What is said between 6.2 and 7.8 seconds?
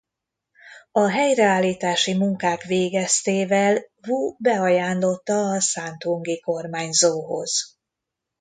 kormányzóhoz.